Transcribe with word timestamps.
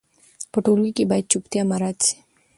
په 0.51 0.57
ټولګي 0.65 0.91
کې 0.97 1.03
باید 1.09 1.29
چوپتیا 1.31 1.61
مراعت 1.69 1.97
سي. 2.07 2.15